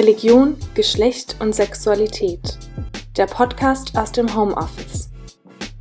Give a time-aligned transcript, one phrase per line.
[0.00, 2.40] Religion, Geschlecht und Sexualität.
[3.18, 5.10] Der Podcast aus dem Homeoffice.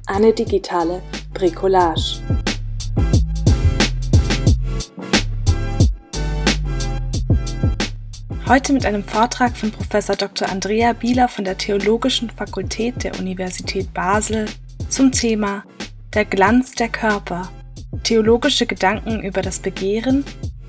[0.07, 1.01] Eine digitale
[1.33, 2.19] Bricolage.
[8.45, 9.87] Heute mit einem Vortrag von Prof.
[10.18, 10.49] Dr.
[10.49, 14.47] Andrea Bieler von der Theologischen Fakultät der Universität Basel
[14.89, 15.63] zum Thema
[16.13, 17.49] Der Glanz der Körper.
[18.04, 20.25] Theologische Gedanken über das Begehren,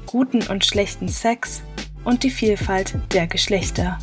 [0.06, 1.62] guten und schlechten Sex
[2.04, 3.98] und die Vielfalt der Geschlechter.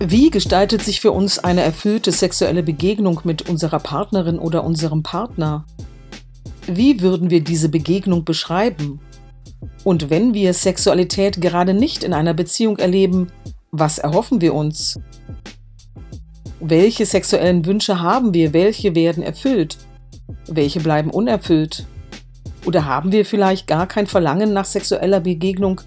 [0.00, 5.66] Wie gestaltet sich für uns eine erfüllte sexuelle Begegnung mit unserer Partnerin oder unserem Partner?
[6.66, 9.00] Wie würden wir diese Begegnung beschreiben?
[9.82, 13.32] Und wenn wir Sexualität gerade nicht in einer Beziehung erleben,
[13.72, 15.00] was erhoffen wir uns?
[16.60, 18.52] Welche sexuellen Wünsche haben wir?
[18.52, 19.78] Welche werden erfüllt?
[20.48, 21.86] Welche bleiben unerfüllt?
[22.66, 25.80] Oder haben wir vielleicht gar kein Verlangen nach sexueller Begegnung?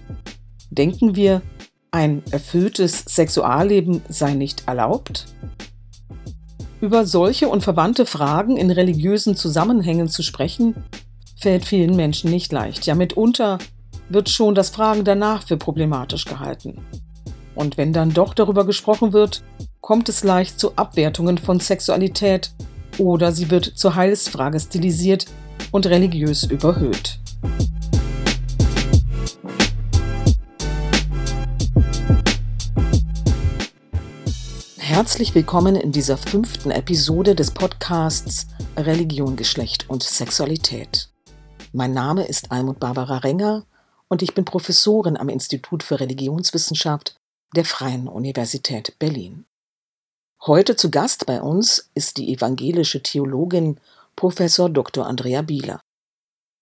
[0.70, 1.42] Denken wir,
[1.90, 5.26] ein erfülltes Sexualleben sei nicht erlaubt?
[6.80, 10.74] Über solche und verwandte Fragen in religiösen Zusammenhängen zu sprechen,
[11.36, 12.86] fällt vielen Menschen nicht leicht.
[12.86, 13.58] Ja, mitunter
[14.08, 16.80] wird schon das Fragen danach für problematisch gehalten.
[17.54, 19.42] Und wenn dann doch darüber gesprochen wird,
[19.82, 22.52] kommt es leicht zu Abwertungen von Sexualität
[22.98, 25.26] oder sie wird zur Heilsfrage stilisiert
[25.72, 27.18] und religiös überhöht.
[34.78, 41.10] Herzlich willkommen in dieser fünften Episode des Podcasts Religion, Geschlecht und Sexualität.
[41.72, 43.64] Mein Name ist Almut Barbara Renger
[44.06, 47.16] und ich bin Professorin am Institut für Religionswissenschaft
[47.56, 49.44] der Freien Universität Berlin.
[50.44, 53.78] Heute zu Gast bei uns ist die evangelische Theologin
[54.16, 55.06] Professor Dr.
[55.06, 55.78] Andrea Bieler.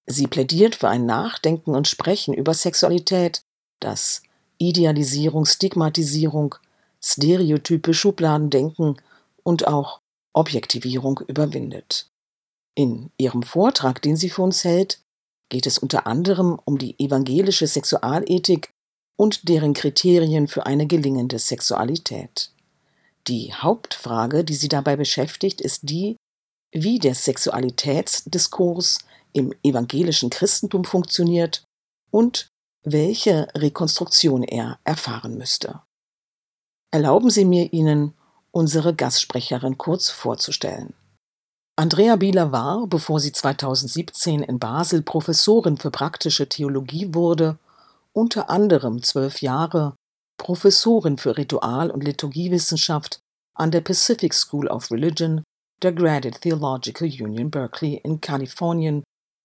[0.06, 3.41] Sie plädiert für ein Nachdenken und Sprechen über Sexualität,
[3.80, 4.22] das
[4.58, 6.56] Idealisierung, Stigmatisierung,
[7.02, 9.00] Stereotype, Schubladendenken
[9.44, 10.00] und auch
[10.34, 12.10] Objektivierung überwindet.
[12.74, 15.00] In ihrem Vortrag, den sie für uns hält,
[15.48, 18.74] geht es unter anderem um die evangelische Sexualethik
[19.16, 22.52] und deren Kriterien für eine gelingende Sexualität.
[23.28, 26.16] Die Hauptfrage, die sie dabei beschäftigt, ist die,
[26.72, 28.98] wie der Sexualitätsdiskurs
[29.32, 31.64] im evangelischen Christentum funktioniert
[32.10, 32.48] und
[32.82, 35.82] welche Rekonstruktion er erfahren müsste.
[36.92, 38.14] Erlauben Sie mir Ihnen,
[38.50, 40.94] unsere Gastsprecherin kurz vorzustellen.
[41.76, 47.59] Andrea Bieler war, bevor sie 2017 in Basel Professorin für praktische Theologie wurde,
[48.12, 49.94] unter anderem zwölf Jahre
[50.40, 53.20] Professorin für Ritual- und Liturgiewissenschaft
[53.54, 55.44] an der Pacific School of Religion
[55.82, 59.04] der Graduate Theological Union Berkeley in Kalifornien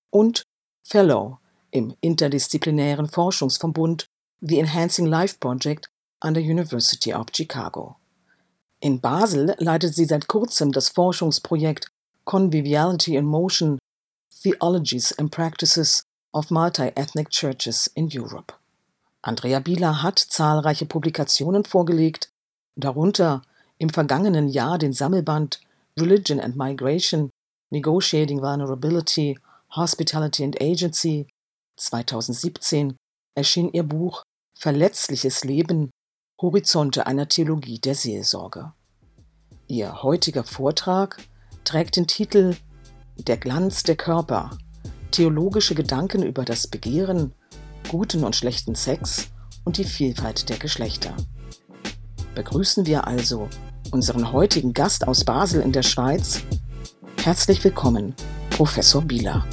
[0.09, 0.44] und
[0.88, 1.39] Fellow
[1.72, 4.05] im interdisziplinären Forschungsverbund
[4.39, 5.89] The Enhancing Life Project
[6.22, 7.97] an der University of Chicago.
[8.79, 11.89] In Basel leitet sie seit kurzem das Forschungsprojekt
[12.23, 13.79] Conviviality in Motion
[14.41, 18.53] Theologies and Practices of Multi-Ethnic Churches in Europe.
[19.25, 22.30] Andrea Bieler hat zahlreiche Publikationen vorgelegt,
[22.75, 23.41] darunter
[23.80, 25.62] im vergangenen Jahr den Sammelband
[26.00, 27.31] Religion and Migration,
[27.72, 29.40] Negotiating Vulnerability,
[29.75, 31.28] Hospitality and Agency.
[31.78, 32.96] 2017
[33.35, 34.22] erschien ihr Buch
[34.56, 35.90] Verletzliches Leben,
[36.40, 38.74] Horizonte einer Theologie der Seelsorge.
[39.68, 41.18] Ihr heutiger Vortrag
[41.64, 42.56] trägt den Titel
[43.18, 44.56] Der Glanz der Körper,
[45.09, 47.34] theologische Gedanken über das Begehren,
[47.88, 49.28] guten und schlechten Sex
[49.63, 51.16] und die Vielfalt der Geschlechter.
[52.34, 53.47] Begrüßen wir also
[53.91, 56.41] unseren heutigen Gast aus Basel in der Schweiz.
[57.23, 58.16] Herzlich willkommen,
[58.49, 59.46] Professor Bieler.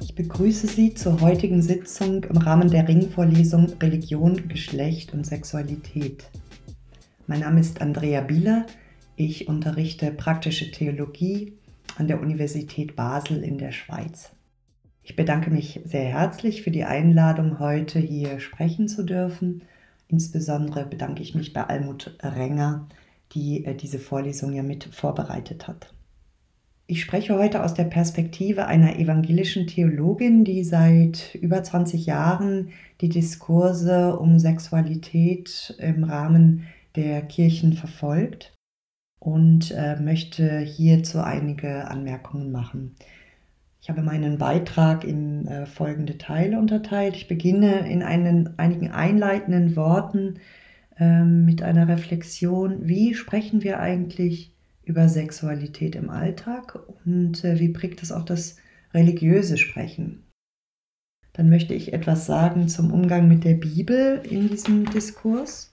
[0.00, 6.24] Ich begrüße Sie zur heutigen Sitzung im Rahmen der Ringvorlesung Religion, Geschlecht und Sexualität.
[7.30, 8.64] Mein Name ist Andrea Bieler.
[9.14, 11.52] Ich unterrichte praktische Theologie
[11.98, 14.32] an der Universität Basel in der Schweiz.
[15.02, 19.60] Ich bedanke mich sehr herzlich für die Einladung, heute hier sprechen zu dürfen.
[20.08, 22.88] Insbesondere bedanke ich mich bei Almut Renger,
[23.32, 25.92] die äh, diese Vorlesung ja mit vorbereitet hat.
[26.86, 32.70] Ich spreche heute aus der Perspektive einer evangelischen Theologin, die seit über 20 Jahren
[33.02, 36.64] die Diskurse um Sexualität im Rahmen
[36.98, 38.52] der Kirchen verfolgt
[39.20, 42.96] und äh, möchte hierzu einige Anmerkungen machen.
[43.80, 47.14] Ich habe meinen Beitrag in äh, folgende Teile unterteilt.
[47.14, 50.40] Ich beginne in einen, einigen einleitenden Worten
[50.98, 54.52] äh, mit einer Reflexion, wie sprechen wir eigentlich
[54.82, 58.56] über Sexualität im Alltag und äh, wie prägt es auch das
[58.92, 60.24] religiöse Sprechen.
[61.32, 65.70] Dann möchte ich etwas sagen zum Umgang mit der Bibel in diesem Diskurs.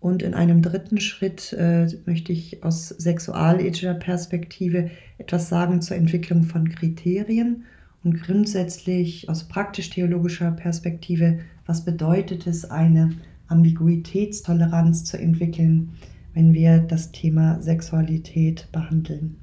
[0.00, 6.44] Und in einem dritten Schritt äh, möchte ich aus sexualethischer Perspektive etwas sagen zur Entwicklung
[6.44, 7.64] von Kriterien
[8.02, 13.10] und grundsätzlich aus praktisch-theologischer Perspektive, was bedeutet es, eine
[13.48, 15.90] Ambiguitätstoleranz zu entwickeln,
[16.32, 19.36] wenn wir das Thema Sexualität behandeln.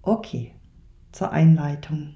[0.00, 0.52] Okay,
[1.12, 2.14] zur Einleitung.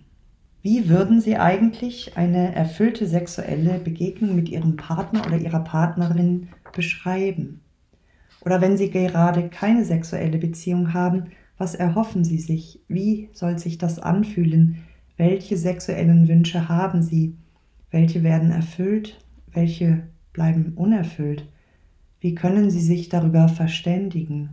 [0.63, 7.63] Wie würden Sie eigentlich eine erfüllte sexuelle Begegnung mit Ihrem Partner oder Ihrer Partnerin beschreiben?
[8.41, 12.81] Oder wenn Sie gerade keine sexuelle Beziehung haben, was erhoffen Sie sich?
[12.87, 14.85] Wie soll sich das anfühlen?
[15.17, 17.35] Welche sexuellen Wünsche haben Sie?
[17.91, 19.19] Welche werden erfüllt?
[19.53, 21.49] Welche bleiben unerfüllt?
[22.21, 24.51] Wie können Sie sich darüber verständigen?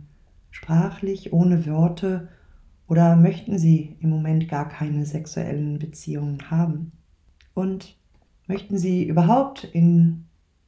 [0.50, 2.28] Sprachlich, ohne Worte
[2.88, 6.92] oder möchten Sie im Moment gar keine sexuellen Beziehungen haben?
[7.54, 7.96] Und
[8.46, 10.24] möchten Sie überhaupt in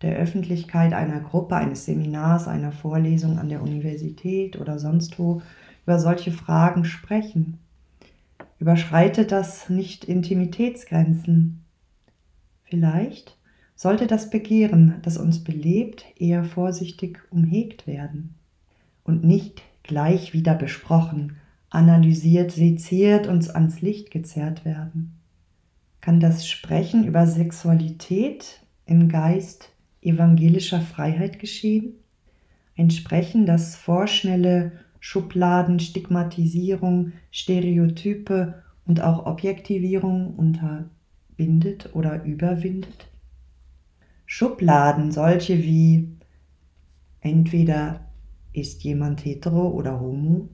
[0.06, 5.42] der Öffentlichkeit einer Gruppe, eines Seminars, einer Vorlesung an der Universität oder sonst wo
[5.84, 7.58] über solche Fragen sprechen?
[8.58, 11.64] Überschreitet das nicht Intimitätsgrenzen?
[12.62, 13.36] Vielleicht
[13.74, 18.34] sollte das Begehren, das uns belebt, eher vorsichtig umhegt werden
[19.04, 21.36] und nicht gleich wieder besprochen,
[21.68, 25.18] analysiert, seziert, uns ans Licht gezerrt werden?
[26.00, 29.75] Kann das Sprechen über Sexualität im Geist
[30.06, 31.94] evangelischer Freiheit geschehen?
[32.76, 43.08] Ein Sprechen, das vorschnelle Schubladen, Stigmatisierung, Stereotype und auch Objektivierung unterbindet oder überwindet?
[44.26, 46.16] Schubladen, solche wie
[47.20, 48.00] entweder
[48.52, 50.48] ist jemand hetero oder homo,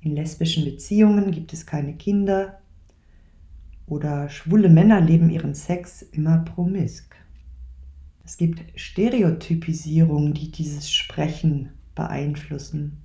[0.00, 2.60] in lesbischen Beziehungen gibt es keine Kinder
[3.86, 7.16] oder schwule Männer leben ihren Sex immer promisk.
[8.26, 12.96] Es gibt Stereotypisierungen, die dieses Sprechen beeinflussen.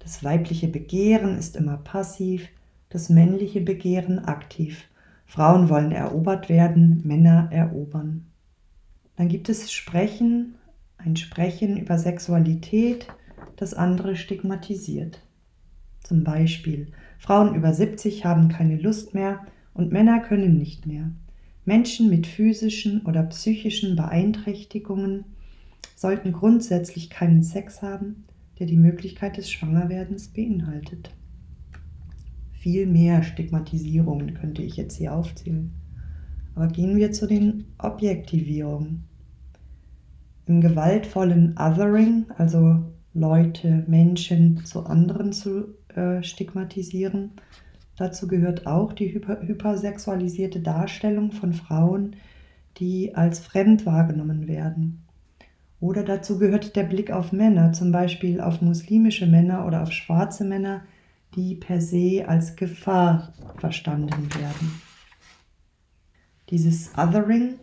[0.00, 2.50] Das weibliche Begehren ist immer passiv,
[2.90, 4.84] das männliche Begehren aktiv.
[5.24, 8.26] Frauen wollen erobert werden, Männer erobern.
[9.16, 10.56] Dann gibt es Sprechen,
[10.98, 13.06] ein Sprechen über Sexualität,
[13.56, 15.22] das andere stigmatisiert.
[16.02, 16.88] Zum Beispiel,
[17.18, 21.10] Frauen über 70 haben keine Lust mehr und Männer können nicht mehr.
[21.64, 25.24] Menschen mit physischen oder psychischen Beeinträchtigungen
[25.96, 28.24] sollten grundsätzlich keinen Sex haben,
[28.58, 31.10] der die Möglichkeit des Schwangerwerdens beinhaltet.
[32.52, 35.72] Viel mehr Stigmatisierungen könnte ich jetzt hier aufzählen.
[36.54, 39.04] Aber gehen wir zu den Objektivierungen.
[40.46, 47.32] Im gewaltvollen Othering, also Leute, Menschen zu anderen zu äh, stigmatisieren.
[47.96, 52.16] Dazu gehört auch die hyper hypersexualisierte Darstellung von Frauen,
[52.78, 55.04] die als fremd wahrgenommen werden.
[55.80, 60.44] Oder dazu gehört der Blick auf Männer, zum Beispiel auf muslimische Männer oder auf schwarze
[60.44, 60.82] Männer,
[61.34, 64.80] die per se als Gefahr verstanden werden.
[66.50, 67.58] Dieses Othering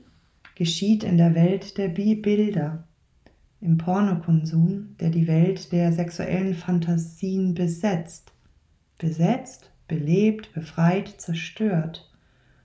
[0.55, 2.83] geschieht in der Welt der Bilder,
[3.59, 8.33] im Pornokonsum, der die Welt der sexuellen Fantasien besetzt.
[8.97, 12.09] Besetzt, belebt, befreit, zerstört.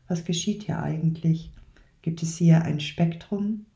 [0.07, 1.53] Was geschieht hier eigentlich?
[2.01, 3.67] Gibt es hier ein Spektrum?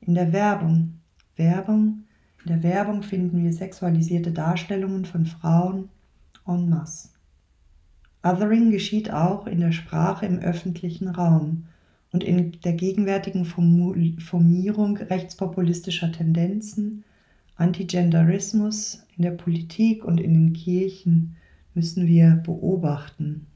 [0.00, 0.94] In der Werbung.
[1.36, 2.02] Werbung.
[2.44, 5.88] In der Werbung finden wir sexualisierte Darstellungen von Frauen
[6.48, 7.10] en masse.
[8.24, 11.66] Othering geschieht auch in der Sprache im öffentlichen Raum
[12.10, 17.04] und in der gegenwärtigen Formierung rechtspopulistischer Tendenzen,
[17.54, 21.36] Antigenderismus in der Politik und in den Kirchen
[21.76, 23.46] müssen wir beobachten.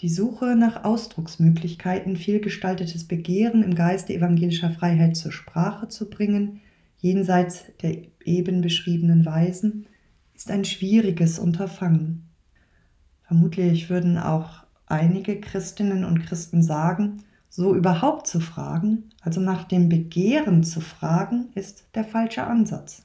[0.00, 6.60] Die Suche nach Ausdrucksmöglichkeiten, vielgestaltetes Begehren im Geiste evangelischer Freiheit zur Sprache zu bringen,
[6.98, 9.86] jenseits der eben beschriebenen Weisen,
[10.34, 12.30] ist ein schwieriges Unterfangen.
[13.24, 19.88] Vermutlich würden auch einige Christinnen und Christen sagen, so überhaupt zu fragen, also nach dem
[19.88, 23.02] Begehren zu fragen, ist der falsche Ansatz.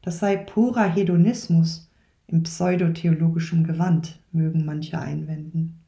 [0.00, 1.85] Das sei purer Hedonismus
[2.28, 5.80] im pseudotheologischen Gewand, mögen manche einwenden.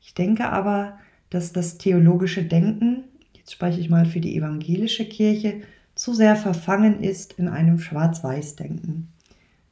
[0.00, 0.98] Ich denke aber,
[1.30, 3.04] dass das theologische Denken,
[3.34, 5.60] jetzt spreche ich mal für die evangelische Kirche,
[5.94, 9.08] zu sehr verfangen ist in einem Schwarz-Weiß-Denken.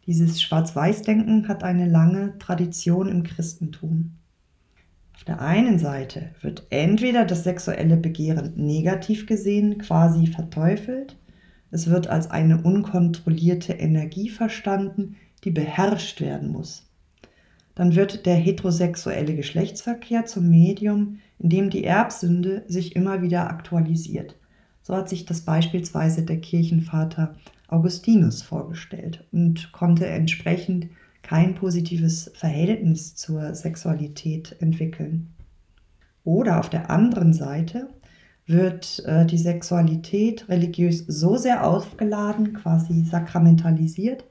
[0.06, 4.12] Dieses Schwarz-Weiß-Denken hat eine lange Tradition im Christentum.
[5.14, 11.16] Auf der einen Seite wird entweder das sexuelle Begehren negativ gesehen, quasi verteufelt,
[11.70, 16.86] es wird als eine unkontrollierte Energie verstanden, die beherrscht werden muss.
[17.74, 24.36] Dann wird der heterosexuelle Geschlechtsverkehr zum Medium, in dem die Erbsünde sich immer wieder aktualisiert.
[24.82, 27.34] So hat sich das beispielsweise der Kirchenvater
[27.68, 30.88] Augustinus vorgestellt und konnte entsprechend
[31.22, 35.34] kein positives Verhältnis zur Sexualität entwickeln.
[36.24, 37.88] Oder auf der anderen Seite
[38.46, 44.24] wird äh, die Sexualität religiös so sehr aufgeladen, quasi sakramentalisiert,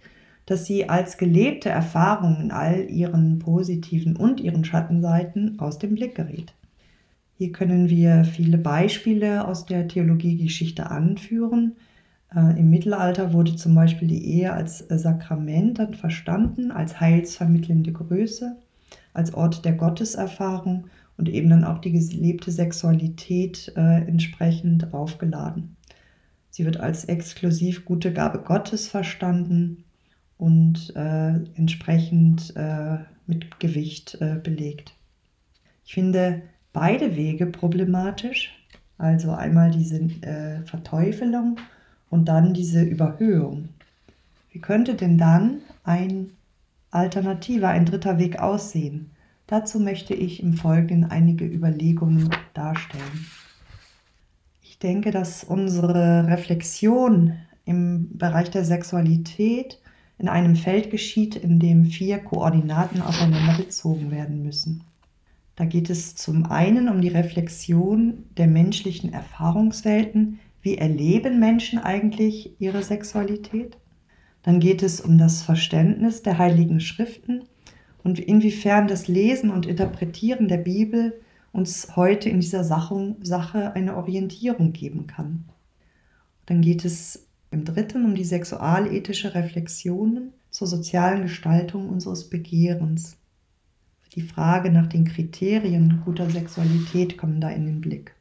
[0.46, 6.16] dass sie als gelebte Erfahrung in all ihren positiven und ihren Schattenseiten aus dem Blick
[6.16, 6.54] gerät.
[7.38, 11.76] Hier können wir viele Beispiele aus der Theologiegeschichte anführen,
[12.36, 18.58] äh, Im Mittelalter wurde zum Beispiel die Ehe als Sakrament dann verstanden, als heilsvermittelnde Größe,
[19.14, 20.88] als Ort der Gotteserfahrung
[21.18, 25.78] und eben dann auch die gelebte Sexualität äh, entsprechend aufgeladen.
[26.50, 29.85] Sie wird als exklusiv gute Gabe Gottes verstanden
[30.38, 34.94] und äh, entsprechend äh, mit Gewicht äh, belegt.
[35.86, 36.42] Ich finde
[36.74, 38.54] beide Wege problematisch,
[38.98, 40.10] also einmal diese
[40.66, 41.58] Verteufelung
[42.10, 43.70] und dann diese Überhöhung.
[44.52, 46.32] Wie könnte denn dann ein
[46.92, 49.12] alternativer, ein dritter Weg aussehen?
[49.48, 53.28] Dazu möchte ich im Folgenden einige Überlegungen darstellen.
[54.64, 57.34] Ich denke, dass unsere Reflexion
[57.66, 59.80] im Bereich der Sexualität
[60.18, 64.84] in einem Feld geschieht, in dem vier Koordinaten aufeinander bezogen werden müssen.
[65.56, 72.60] Da geht es zum einen um die Reflexion der menschlichen Erfahrungswelten, wie erleben Menschen eigentlich
[72.60, 73.78] ihre Sexualität?
[74.44, 77.44] Dann geht es um das Verständnis der heiligen Schriften
[78.04, 81.20] und inwiefern das Lesen und Interpretieren der Bibel
[81.52, 85.46] uns heute in dieser Sache eine Orientierung geben kann.
[86.46, 87.25] Dann geht es
[87.56, 93.16] im dritten um die sexualethische Reflexion zur sozialen Gestaltung unseres Begehrens.
[94.14, 98.14] Die Frage nach den Kriterien guter Sexualität kommen da in den Blick.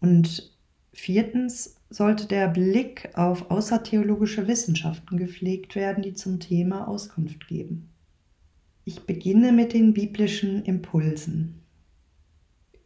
[0.00, 0.52] Und
[0.92, 7.88] Viertens sollte der Blick auf außertheologische Wissenschaften gepflegt werden, die zum Thema Auskunft geben.
[8.84, 11.54] Ich beginne mit den biblischen Impulsen.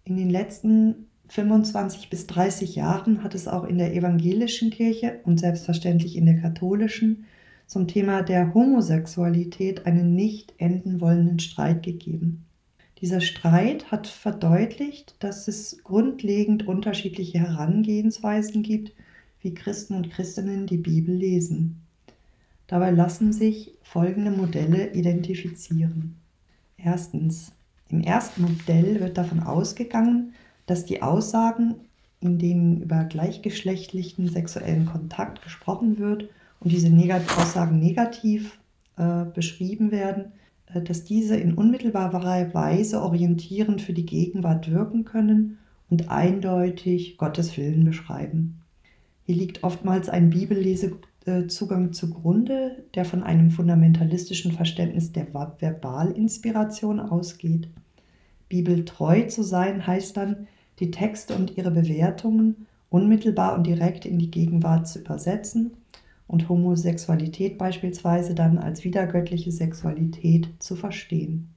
[0.05, 5.41] In den letzten 25 bis 30 Jahren hat es auch in der evangelischen Kirche und
[5.41, 7.25] selbstverständlich in der katholischen
[7.67, 12.45] zum Thema der Homosexualität einen nicht enden wollenden Streit gegeben.
[13.01, 18.93] Dieser Streit hat verdeutlicht, dass es grundlegend unterschiedliche Herangehensweisen gibt,
[19.41, 21.81] wie Christen und Christinnen die Bibel lesen.
[22.69, 26.15] Dabei lassen sich folgende Modelle identifizieren.
[26.79, 27.51] Erstens.
[27.91, 30.33] Im ersten Modell wird davon ausgegangen,
[30.67, 31.75] dass die Aussagen,
[32.21, 36.29] in denen über gleichgeschlechtlichen sexuellen Kontakt gesprochen wird
[36.61, 38.59] und diese Negat Aussagen negativ
[38.97, 40.33] äh, beschrieben werden,
[40.73, 45.59] äh, dass diese in unmittelbarer Weise orientierend für die Gegenwart wirken können
[45.91, 48.61] und eindeutig Gottes Willen beschreiben.
[49.27, 57.69] Hier liegt oftmals ein Bibellesezugang zugrunde, der von einem fundamentalistischen Verständnis der Verbalinspiration ausgeht.
[58.49, 60.47] Bibeltreu zu sein heißt dann,
[60.81, 65.77] die Texte und ihre Bewertungen unmittelbar und direkt in die Gegenwart zu übersetzen
[66.27, 71.49] und Homosexualität beispielsweise dann als wiedergöttliche Sexualität zu verstehen.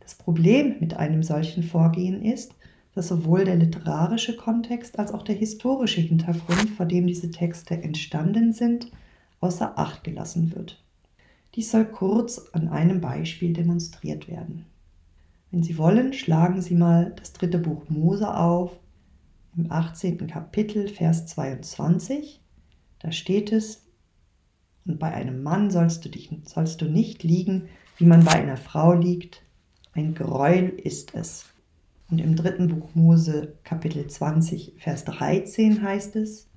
[0.00, 2.54] Das Problem mit einem solchen Vorgehen ist,
[2.94, 8.52] dass sowohl der literarische Kontext als auch der historische Hintergrund, vor dem diese Texte entstanden
[8.52, 8.90] sind,
[9.40, 10.80] außer Acht gelassen wird.
[11.54, 14.66] Dies soll kurz an einem Beispiel demonstriert werden.
[15.54, 18.72] Wenn Sie wollen, schlagen Sie mal das dritte Buch Mose auf,
[19.56, 20.26] im 18.
[20.26, 22.40] Kapitel, Vers 22.
[22.98, 23.86] Da steht es,
[24.84, 27.68] und bei einem Mann sollst du, dich, sollst du nicht liegen,
[27.98, 29.44] wie man bei einer Frau liegt.
[29.92, 31.46] Ein Gräuel ist es.
[32.10, 36.48] Und im dritten Buch Mose Kapitel 20, Vers 13 heißt es,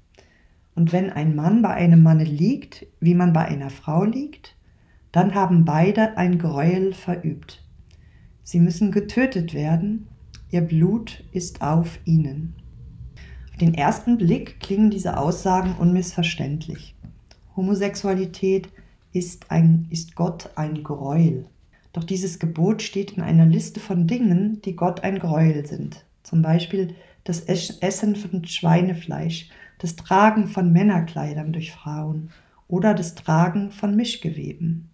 [0.74, 4.56] und wenn ein Mann bei einem Manne liegt, wie man bei einer Frau liegt,
[5.12, 7.64] dann haben beide ein Gräuel verübt.
[8.48, 10.08] Sie müssen getötet werden,
[10.52, 12.54] ihr Blut ist auf ihnen.
[13.52, 16.96] Auf den ersten Blick klingen diese Aussagen unmissverständlich.
[17.58, 18.70] Homosexualität
[19.12, 21.44] ist, ein, ist Gott ein Gräuel.
[21.92, 26.06] Doch dieses Gebot steht in einer Liste von Dingen, die Gott ein Gräuel sind.
[26.24, 29.50] Zum Beispiel das Essen von Schweinefleisch,
[29.80, 32.30] das Tragen von Männerkleidern durch Frauen
[32.70, 34.90] oder das Tragen von Mischgeweben.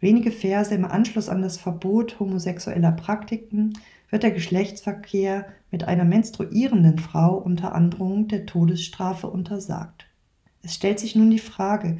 [0.00, 3.74] Wenige Verse im Anschluss an das Verbot homosexueller Praktiken
[4.10, 10.06] wird der Geschlechtsverkehr mit einer menstruierenden Frau unter Androhung der Todesstrafe untersagt.
[10.62, 11.98] Es stellt sich nun die Frage,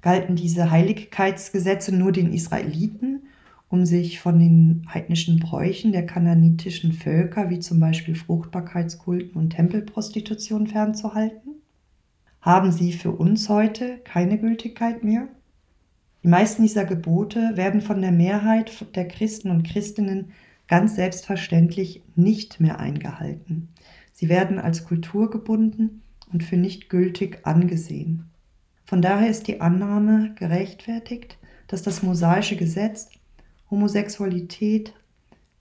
[0.00, 3.24] galten diese Heiligkeitsgesetze nur den Israeliten,
[3.68, 10.66] um sich von den heidnischen Bräuchen der kananitischen Völker, wie zum Beispiel Fruchtbarkeitskulten und Tempelprostitution,
[10.68, 11.56] fernzuhalten?
[12.40, 15.28] Haben sie für uns heute keine Gültigkeit mehr?
[16.22, 20.32] Die meisten dieser Gebote werden von der Mehrheit der Christen und Christinnen
[20.66, 23.68] ganz selbstverständlich nicht mehr eingehalten.
[24.12, 28.24] Sie werden als kulturgebunden und für nicht gültig angesehen.
[28.84, 33.10] Von daher ist die Annahme gerechtfertigt, dass das mosaische Gesetz
[33.70, 34.94] Homosexualität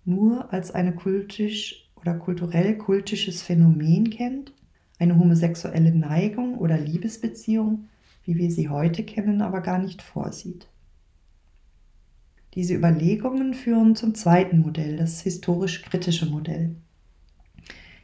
[0.05, 4.53] nur als ein kultisch oder kulturell kultisches Phänomen kennt,
[4.97, 7.89] eine homosexuelle Neigung oder Liebesbeziehung,
[8.27, 10.67] wie wir sie heute kennen, aber gar nicht vorsieht.
[12.53, 16.75] Diese Überlegungen führen zum zweiten Modell, das historisch-kritische Modell.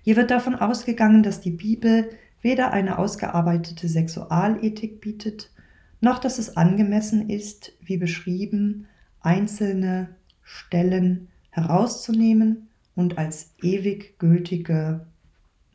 [0.02, 2.10] Hier wird davon ausgegangen, dass die Bibel
[2.42, 5.52] weder eine ausgearbeitete Sexualethik bietet,
[6.00, 8.88] noch dass es angemessen ist, wie beschrieben,
[9.20, 15.06] einzelne Stellen herauszunehmen und als ewig gültige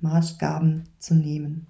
[0.01, 1.67] Maßgaben zu nehmen.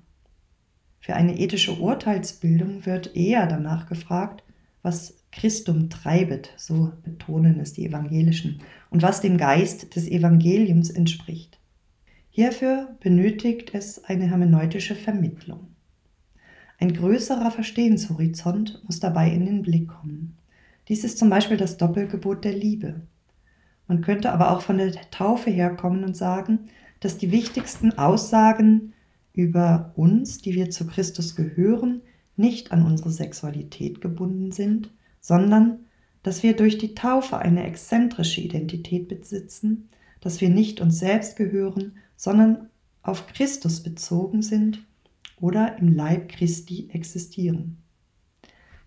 [1.08, 4.42] Für eine ethische Urteilsbildung wird eher danach gefragt,
[4.82, 8.60] was Christum treibet, so betonen es die Evangelischen,
[8.90, 11.58] und was dem Geist des Evangeliums entspricht.
[12.28, 15.68] Hierfür benötigt es eine hermeneutische Vermittlung.
[16.78, 20.36] Ein größerer Verstehenshorizont muss dabei in den Blick kommen.
[20.88, 23.00] Dies ist zum Beispiel das Doppelgebot der Liebe.
[23.86, 26.66] Man könnte aber auch von der Taufe herkommen und sagen,
[27.00, 28.92] dass die wichtigsten Aussagen
[29.38, 32.02] über uns, die wir zu Christus gehören,
[32.34, 35.86] nicht an unsere Sexualität gebunden sind, sondern
[36.24, 41.98] dass wir durch die Taufe eine exzentrische Identität besitzen, dass wir nicht uns selbst gehören,
[42.16, 42.68] sondern
[43.02, 44.84] auf Christus bezogen sind
[45.36, 47.76] oder im Leib Christi existieren.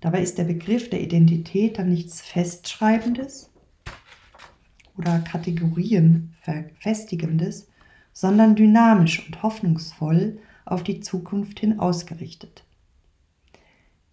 [0.02, 3.50] Dabei ist der Begriff der Identität dann nichts Festschreibendes
[4.98, 6.34] oder Kategorien
[6.78, 7.70] Festigendes,
[8.12, 10.38] sondern dynamisch und hoffnungsvoll
[10.72, 12.64] auf die Zukunft hin ausgerichtet.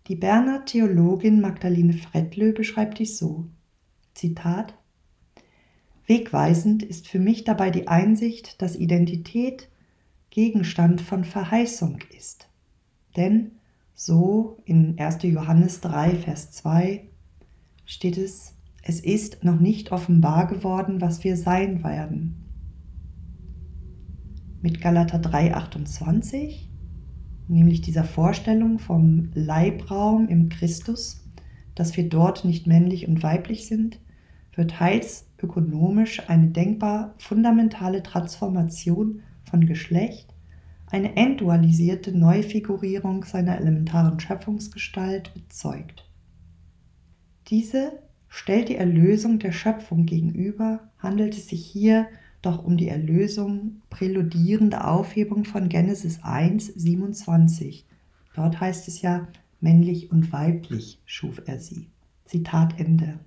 [0.09, 3.47] Die Berner Theologin Magdalene Fredlö beschreibt dies so:
[4.14, 4.75] Zitat
[6.07, 9.68] Wegweisend ist für mich dabei die Einsicht, dass Identität
[10.31, 12.49] Gegenstand von Verheißung ist.
[13.16, 13.53] Denn
[13.94, 15.23] so in 1.
[15.25, 17.09] Johannes 3, Vers 2
[17.85, 22.48] steht es, es ist noch nicht offenbar geworden, was wir sein werden.
[24.61, 26.68] Mit Galater 3, 28
[27.49, 31.25] nämlich dieser Vorstellung vom Leibraum im Christus,
[31.75, 33.99] dass wir dort nicht männlich und weiblich sind,
[34.55, 40.35] wird heilsökonomisch eine denkbar fundamentale Transformation von Geschlecht,
[40.87, 46.11] eine entdualisierte Neufigurierung seiner elementaren Schöpfungsgestalt bezeugt.
[47.49, 47.92] Diese
[48.29, 52.09] stellt die Erlösung der Schöpfung gegenüber, handelt es sich hier
[52.42, 57.87] doch um die Erlösung präludierende Aufhebung von Genesis 1, 27.
[58.35, 59.29] Dort heißt es ja,
[59.61, 61.88] männlich und weiblich schuf er sie.
[62.24, 63.18] Zitat Ende.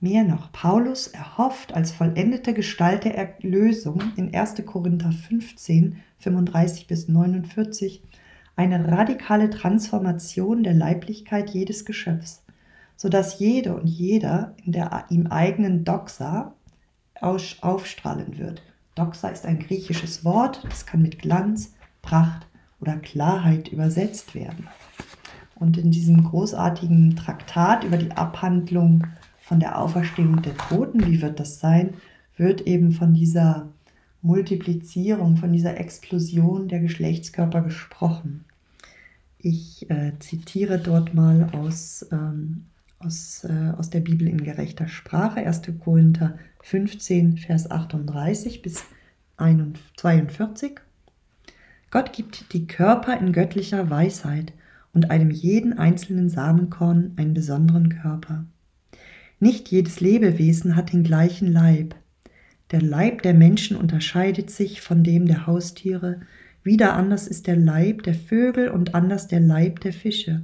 [0.00, 4.64] Mehr noch, Paulus erhofft als vollendete Gestalt der Erlösung in 1.
[4.64, 8.02] Korinther 15, 35 bis 49
[8.54, 12.44] eine radikale Transformation der Leiblichkeit jedes Geschöpfs,
[12.96, 16.54] sodass jede und jeder in der ihm eigenen Doxa,
[17.20, 18.62] aufstrahlen wird.
[18.94, 22.46] Doxa ist ein griechisches Wort, das kann mit Glanz, Pracht
[22.80, 24.68] oder Klarheit übersetzt werden.
[25.54, 29.06] Und in diesem großartigen Traktat über die Abhandlung
[29.40, 31.94] von der Auferstehung der Toten, wie wird das sein,
[32.36, 33.68] wird eben von dieser
[34.22, 38.44] Multiplizierung, von dieser Explosion der Geschlechtskörper gesprochen.
[39.38, 42.66] Ich äh, zitiere dort mal aus ähm,
[42.98, 45.62] aus, äh, aus der Bibel in gerechter Sprache, 1.
[45.80, 48.84] Korinther 15, Vers 38 bis
[49.96, 50.80] 42.
[51.90, 54.52] Gott gibt die Körper in göttlicher Weisheit
[54.92, 58.44] und einem jeden einzelnen Samenkorn einen besonderen Körper.
[59.40, 61.94] Nicht jedes Lebewesen hat den gleichen Leib.
[62.70, 66.20] Der Leib der Menschen unterscheidet sich von dem der Haustiere,
[66.68, 70.42] wieder anders ist der Leib der Vögel und anders der Leib der Fische.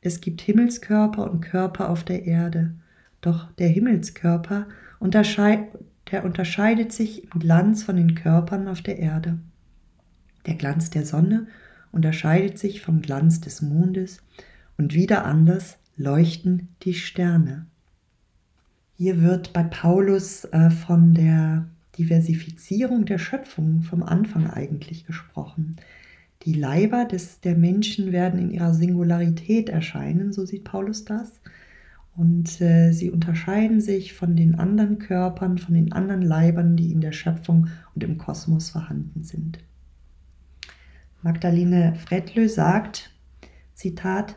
[0.00, 2.72] Es gibt Himmelskörper und Körper auf der Erde.
[3.20, 4.66] Doch der Himmelskörper
[5.02, 9.38] der unterscheidet sich im Glanz von den Körpern auf der Erde.
[10.46, 11.46] Der Glanz der Sonne
[11.92, 14.22] unterscheidet sich vom Glanz des Mondes
[14.76, 17.66] und wieder anders leuchten die Sterne.
[18.96, 21.66] Hier wird bei Paulus äh, von der
[21.98, 25.76] Diversifizierung der Schöpfung vom Anfang eigentlich gesprochen.
[26.44, 31.40] Die Leiber des, der Menschen werden in ihrer Singularität erscheinen, so sieht Paulus das.
[32.14, 37.00] Und äh, sie unterscheiden sich von den anderen Körpern, von den anderen Leibern, die in
[37.00, 39.58] der Schöpfung und im Kosmos vorhanden sind.
[41.22, 43.10] Magdalene Fredlö sagt,
[43.74, 44.36] Zitat,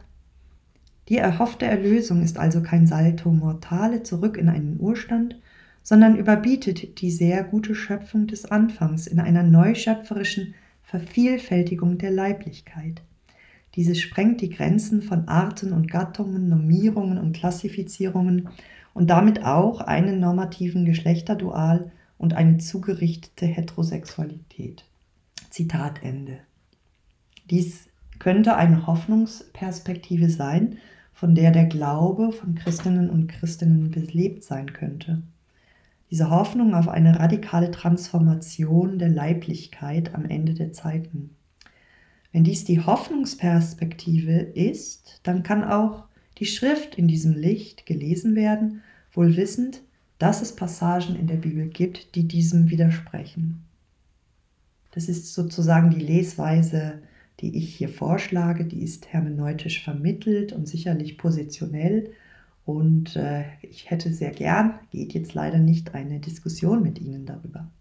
[1.10, 5.40] die erhoffte Erlösung ist also kein Salto mortale zurück in einen Urstand,
[5.84, 13.04] sondern überbietet die sehr gute Schöpfung des Anfangs in einer neuschöpferischen Vervielfältigung der Leiblichkeit.
[13.76, 18.50] Diese sprengt die Grenzen von Arten und Gattungen, Normierungen und Klassifizierungen
[18.94, 24.86] und damit auch einen normativen Geschlechterdual und eine zugerichtete Heterosexualität.
[25.50, 26.40] Zitat Ende.
[27.50, 27.88] Dies
[28.20, 30.78] könnte eine Hoffnungsperspektive sein,
[31.14, 35.22] von der der Glaube von Christinnen und Christinnen belebt sein könnte.
[36.12, 41.36] Diese Hoffnung auf eine radikale Transformation der Leiblichkeit am Ende der Zeiten.
[42.36, 46.04] Wenn dies die Hoffnungsperspektive ist, dann kann auch
[46.38, 48.82] die Schrift in diesem Licht gelesen werden,
[49.14, 49.84] wohl wissend,
[50.18, 53.64] dass es Passagen in der Bibel gibt, die diesem widersprechen.
[54.92, 57.04] Das ist sozusagen die Lesweise,
[57.40, 58.66] die ich hier vorschlage.
[58.66, 62.12] Die ist hermeneutisch vermittelt und sicherlich positionell.
[62.66, 67.72] Und äh, ich hätte sehr gern, geht jetzt leider nicht, eine Diskussion mit Ihnen darüber.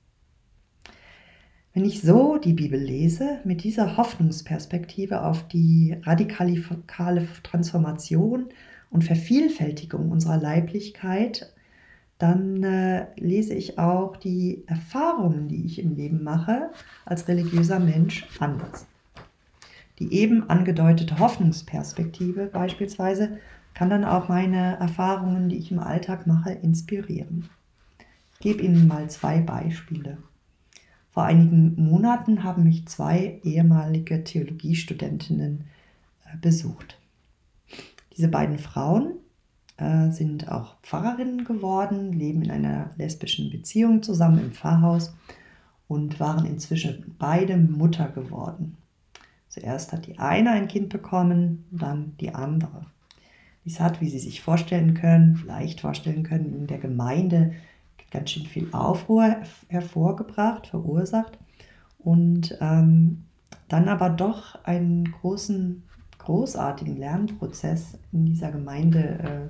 [1.74, 6.62] Wenn ich so die Bibel lese, mit dieser Hoffnungsperspektive auf die radikale
[7.42, 8.46] Transformation
[8.92, 11.52] und Vervielfältigung unserer Leiblichkeit,
[12.18, 16.70] dann äh, lese ich auch die Erfahrungen, die ich im Leben mache,
[17.06, 18.86] als religiöser Mensch anders.
[19.98, 23.38] Die eben angedeutete Hoffnungsperspektive beispielsweise
[23.74, 27.50] kann dann auch meine Erfahrungen, die ich im Alltag mache, inspirieren.
[28.34, 30.18] Ich gebe Ihnen mal zwei Beispiele.
[31.14, 35.64] Vor einigen Monaten haben mich zwei ehemalige Theologiestudentinnen
[36.24, 36.98] äh, besucht.
[38.16, 39.12] Diese beiden Frauen
[39.76, 45.14] äh, sind auch Pfarrerinnen geworden, leben in einer lesbischen Beziehung zusammen im Pfarrhaus
[45.86, 48.76] und waren inzwischen beide Mutter geworden.
[49.48, 52.86] Zuerst hat die eine ein Kind bekommen, dann die andere.
[53.64, 57.52] Dies hat, wie Sie sich vorstellen können, vielleicht vorstellen können, in der Gemeinde
[58.14, 59.36] ganz schön viel Aufruhr
[59.68, 61.38] hervorgebracht, verursacht
[61.98, 63.24] und ähm,
[63.68, 65.82] dann aber doch einen großen,
[66.18, 69.48] großartigen Lernprozess in dieser Gemeinde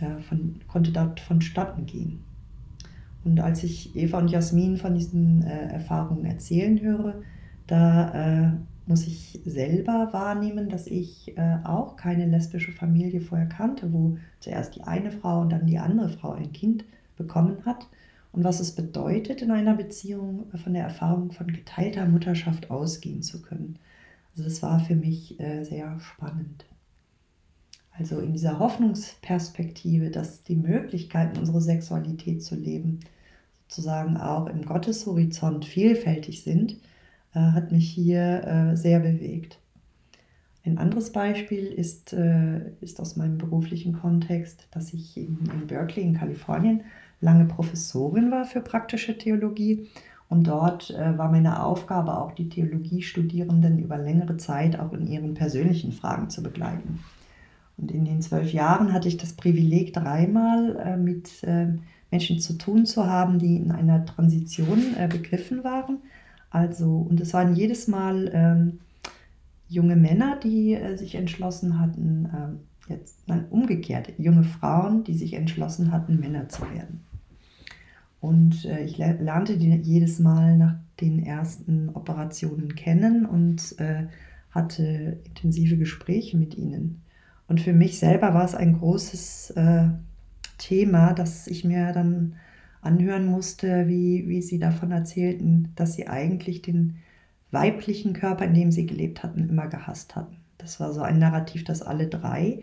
[0.00, 2.24] äh, äh, von, konnte dort vonstatten gehen.
[3.24, 7.20] Und als ich Eva und Jasmin von diesen äh, Erfahrungen erzählen höre,
[7.66, 8.52] da äh,
[8.86, 14.76] muss ich selber wahrnehmen, dass ich äh, auch keine lesbische Familie vorher kannte, wo zuerst
[14.76, 16.84] die eine Frau und dann die andere Frau ein Kind
[17.18, 17.86] bekommen hat
[18.32, 23.42] und was es bedeutet, in einer Beziehung von der Erfahrung von geteilter Mutterschaft ausgehen zu
[23.42, 23.78] können.
[24.32, 26.64] Also das war für mich äh, sehr spannend.
[27.98, 33.00] Also in dieser Hoffnungsperspektive, dass die Möglichkeiten, unsere Sexualität zu leben,
[33.66, 36.76] sozusagen auch im Gotteshorizont vielfältig sind,
[37.34, 39.58] äh, hat mich hier äh, sehr bewegt.
[40.64, 46.04] Ein anderes Beispiel ist, äh, ist aus meinem beruflichen Kontext, dass ich in, in Berkeley
[46.04, 46.82] in Kalifornien
[47.20, 49.88] lange Professorin war für praktische Theologie.
[50.28, 55.34] Und dort äh, war meine Aufgabe auch, die Theologiestudierenden über längere Zeit auch in ihren
[55.34, 57.00] persönlichen Fragen zu begleiten.
[57.78, 61.68] Und in den zwölf Jahren hatte ich das Privileg, dreimal äh, mit äh,
[62.10, 65.98] Menschen zu tun zu haben, die in einer Transition begriffen waren.
[66.50, 68.78] Also, und es waren jedes Mal ähm,
[69.68, 75.92] junge Männer, die sich entschlossen hatten, ähm, jetzt, nein, umgekehrt, junge Frauen, die sich entschlossen
[75.92, 77.04] hatten, Männer zu werden.
[78.20, 84.06] Und äh, ich lernte die jedes Mal nach den ersten Operationen kennen und äh,
[84.50, 87.02] hatte intensive Gespräche mit ihnen.
[87.46, 89.88] Und für mich selber war es ein großes äh,
[90.58, 92.34] Thema, dass ich mir dann
[92.82, 96.96] anhören musste, wie, wie sie davon erzählten, dass sie eigentlich den
[97.50, 100.36] weiblichen Körper, in dem sie gelebt hatten, immer gehasst hatten.
[100.58, 102.62] Das war so ein Narrativ, das alle drei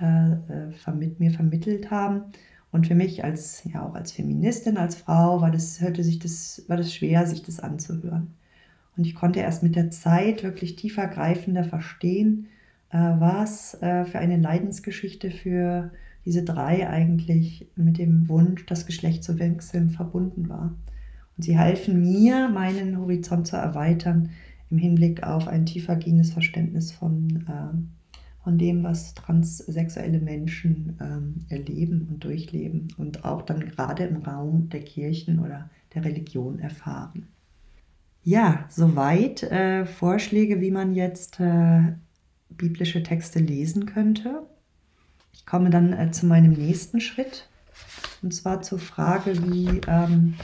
[0.00, 2.24] äh, äh, mit mir vermittelt haben.
[2.72, 6.64] Und für mich als, ja auch als Feministin, als Frau, war das, hörte sich das,
[6.68, 8.34] war das schwer, sich das anzuhören.
[8.96, 12.48] Und ich konnte erst mit der Zeit wirklich tiefer greifender verstehen,
[12.90, 15.92] äh, was äh, für eine Leidensgeschichte für
[16.24, 20.74] diese drei eigentlich mit dem Wunsch, das Geschlecht zu wechseln, verbunden war.
[21.36, 24.30] Und sie halfen mir, meinen Horizont zu erweitern
[24.70, 28.05] im Hinblick auf ein tiefergehendes Verständnis von, äh,
[28.46, 34.68] von dem, was transsexuelle Menschen ähm, erleben und durchleben und auch dann gerade im Raum
[34.68, 37.26] der Kirchen oder der Religion erfahren.
[38.22, 41.94] Ja, soweit äh, Vorschläge, wie man jetzt äh,
[42.50, 44.44] biblische Texte lesen könnte.
[45.32, 47.48] Ich komme dann äh, zu meinem nächsten Schritt
[48.22, 50.34] und zwar zur Frage, wie ähm,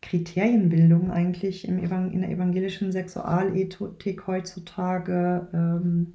[0.00, 6.14] Kriterienbildung eigentlich im in der evangelischen Sexualethik heutzutage ähm,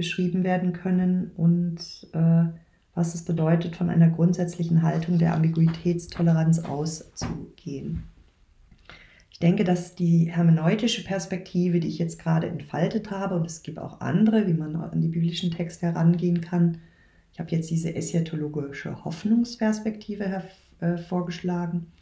[0.00, 1.78] beschrieben werden können und
[2.14, 2.44] äh,
[2.94, 8.04] was es bedeutet, von einer grundsätzlichen Haltung der Ambiguitätstoleranz auszugehen.
[9.30, 13.78] Ich denke, dass die hermeneutische Perspektive, die ich jetzt gerade entfaltet habe, und es gibt
[13.78, 16.78] auch andere, wie man an die biblischen Texte herangehen kann,
[17.34, 20.44] ich habe jetzt diese eschatologische Hoffnungsperspektive
[20.80, 21.92] äh, vorgeschlagen,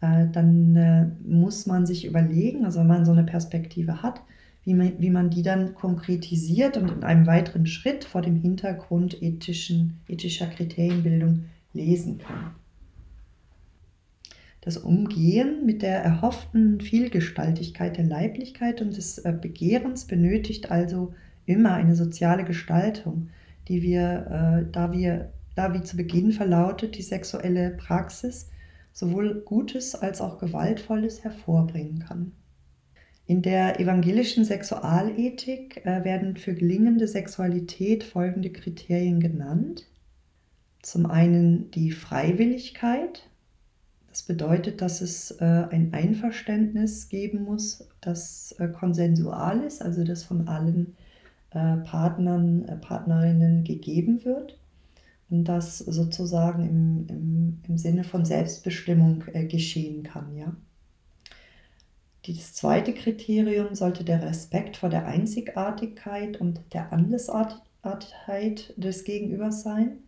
[0.00, 4.20] äh, dann äh, muss man sich überlegen, also wenn man so eine Perspektive hat,
[4.64, 9.22] wie man, wie man die dann konkretisiert und in einem weiteren Schritt vor dem Hintergrund
[9.22, 12.54] ethischen, ethischer Kriterienbildung lesen kann.
[14.62, 21.12] Das Umgehen mit der erhofften Vielgestaltigkeit der Leiblichkeit und des äh, Begehrens benötigt also
[21.44, 23.28] immer eine soziale Gestaltung,
[23.68, 28.48] die wir, äh, da wir, da wie zu Beginn verlautet, die sexuelle Praxis
[28.94, 32.32] sowohl Gutes als auch Gewaltvolles hervorbringen kann.
[33.26, 39.86] In der evangelischen Sexualethik äh, werden für gelingende Sexualität folgende Kriterien genannt.
[40.82, 43.26] Zum einen die Freiwilligkeit.
[44.10, 50.22] Das bedeutet, dass es äh, ein Einverständnis geben muss, das äh, konsensual ist, also das
[50.22, 50.96] von allen
[51.84, 54.58] Partnern, Partnerinnen gegeben wird
[55.30, 60.36] und das sozusagen im, im, im Sinne von Selbstbestimmung geschehen kann.
[60.36, 60.56] Ja?
[62.26, 69.98] Das zweite Kriterium sollte der Respekt vor der Einzigartigkeit und der Andersartigkeit des Gegenübers sein.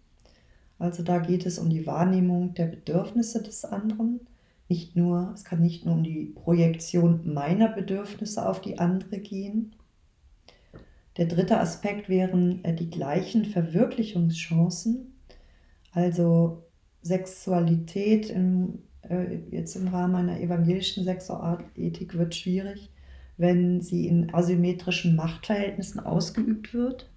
[0.79, 4.21] Also da geht es um die Wahrnehmung der Bedürfnisse des anderen.
[4.69, 9.75] Nicht nur, es kann nicht nur um die Projektion meiner Bedürfnisse auf die andere gehen.
[11.19, 15.15] Der dritte Aspekt wären äh, die gleichen Verwirklichungschancen,
[15.93, 16.63] also
[17.03, 18.81] Sexualität im
[19.51, 22.91] jetzt im Rahmen einer evangelischen Sexualethik wird schwierig,
[23.37, 27.11] wenn sie in asymmetrischen Machtverhältnissen ausgeübt wird,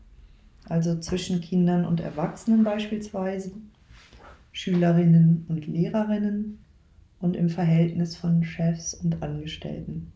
[0.68, 3.52] also zwischen Kindern und Erwachsenen beispielsweise,
[4.52, 6.60] Schülerinnen und Lehrerinnen
[7.20, 10.12] und im Verhältnis von Chefs und Angestellten.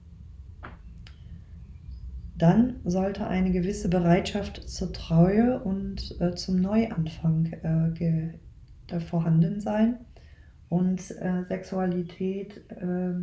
[2.38, 10.00] Dann sollte eine gewisse Bereitschaft zur Treue und äh, zum Neuanfang äh, vorhanden sein
[10.74, 13.14] und äh, Sexualität äh,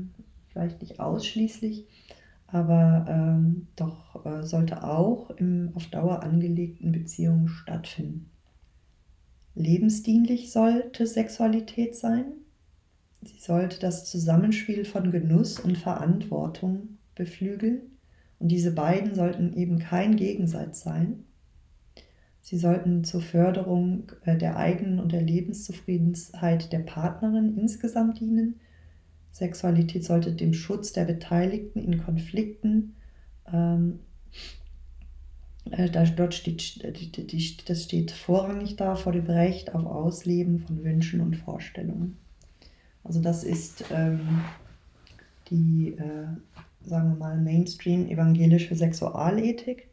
[0.52, 1.84] vielleicht nicht ausschließlich,
[2.46, 8.30] aber ähm, doch äh, sollte auch im auf Dauer angelegten Beziehungen stattfinden.
[9.56, 12.26] Lebensdienlich sollte Sexualität sein.
[13.22, 17.80] Sie sollte das Zusammenspiel von Genuss und Verantwortung beflügeln.
[18.38, 21.24] Und diese beiden sollten eben kein Gegensatz sein.
[22.42, 28.60] Sie sollten zur Förderung äh, der eigenen und der Lebenszufriedenheit der Partnerin insgesamt dienen.
[29.32, 32.96] Sexualität sollte dem Schutz der Beteiligten in Konflikten,
[33.52, 34.00] ähm,
[35.70, 41.36] äh, dort steht, das steht vorrangig da vor dem Recht auf Ausleben von Wünschen und
[41.36, 42.16] Vorstellungen.
[43.04, 44.42] Also das ist ähm,
[45.48, 46.26] die, äh,
[46.88, 49.88] sagen wir mal, Mainstream evangelische Sexualethik.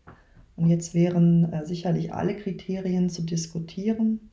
[0.57, 4.31] Und jetzt wären äh, sicherlich alle Kriterien zu diskutieren.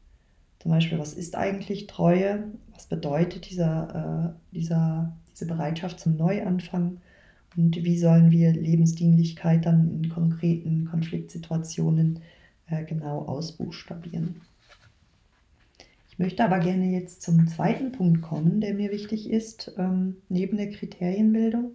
[0.58, 2.44] Zum Beispiel, was ist eigentlich Treue?
[2.72, 6.96] Was bedeutet dieser, äh, dieser, diese Bereitschaft zum Neuanfang?
[7.56, 12.20] Und wie sollen wir Lebensdienlichkeit dann in konkreten Konfliktsituationen
[12.68, 14.40] äh, genau ausbuchstabieren?
[16.08, 20.56] Ich möchte aber gerne jetzt zum zweiten Punkt kommen, der mir wichtig ist, ähm, neben
[20.56, 21.72] der Kriterienbildung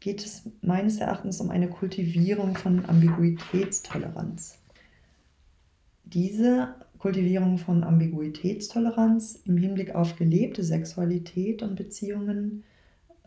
[0.00, 4.58] geht es meines Erachtens um eine Kultivierung von Ambiguitätstoleranz.
[6.04, 12.64] Diese Kultivierung von Ambiguitätstoleranz im Hinblick auf gelebte Sexualität und Beziehungen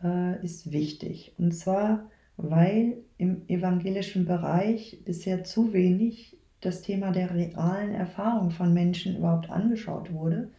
[0.02, 1.32] äh, ist wichtig.
[1.38, 8.72] Und zwar, weil im evangelischen Bereich bisher zu wenig das Thema der realen Erfahrung von
[8.74, 10.50] Menschen überhaupt angeschaut wurde,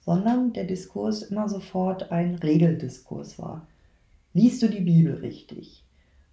[0.00, 3.66] sondern der Diskurs immer sofort ein Regeldiskurs war.
[4.34, 5.84] Liest du die Bibel richtig?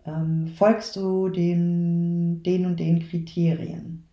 [0.06, 4.06] Ähm, folgst du den, den und den Kriterien?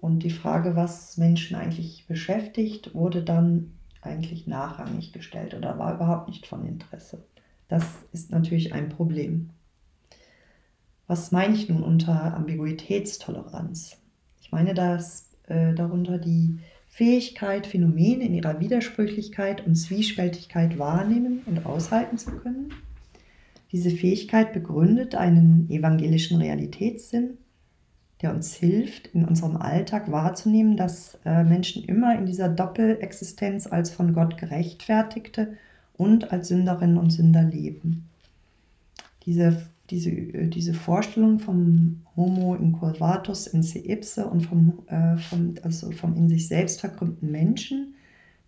[0.00, 3.72] Und die Frage, was Menschen eigentlich beschäftigt, wurde dann
[4.02, 7.22] eigentlich nachrangig gestellt oder war überhaupt nicht von Interesse.
[7.68, 9.50] Das ist natürlich ein Problem.
[11.06, 13.98] Was meine ich nun unter Ambiguitätstoleranz?
[14.40, 21.66] Ich meine dass äh, darunter die Fähigkeit, Phänomene in ihrer Widersprüchlichkeit und Zwiespältigkeit wahrnehmen und
[21.66, 22.72] aushalten zu können.
[23.72, 27.38] Diese Fähigkeit begründet einen evangelischen Realitätssinn,
[28.20, 33.90] der uns hilft, in unserem Alltag wahrzunehmen, dass äh, Menschen immer in dieser Doppelexistenz als
[33.90, 35.56] von Gott gerechtfertigte
[35.96, 38.08] und als Sünderinnen und Sünder leben.
[39.24, 45.54] Diese, diese, äh, diese Vorstellung vom Homo incurvatus in se ipse und vom, äh, vom,
[45.62, 47.94] also vom in sich selbst verkrümmten Menschen,